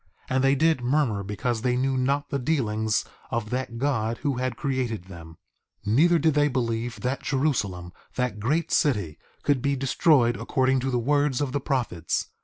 And 0.31 0.43
they 0.43 0.55
did 0.55 0.81
murmur 0.81 1.21
because 1.21 1.61
they 1.61 1.77
knew 1.77 1.95
not 1.95 2.29
the 2.31 2.39
dealings 2.39 3.05
of 3.29 3.51
that 3.51 3.77
God 3.77 4.17
who 4.23 4.37
had 4.37 4.57
created 4.57 5.03
them. 5.03 5.37
2:13 5.85 5.93
Neither 5.93 6.17
did 6.17 6.33
they 6.33 6.47
believe 6.47 7.01
that 7.01 7.21
Jerusalem, 7.21 7.93
that 8.15 8.39
great 8.39 8.71
city, 8.71 9.19
could 9.43 9.61
be 9.61 9.75
destroyed 9.75 10.37
according 10.37 10.79
to 10.79 10.89
the 10.89 10.97
words 10.97 11.39
of 11.39 11.51
the 11.51 11.61
prophets. 11.61 12.29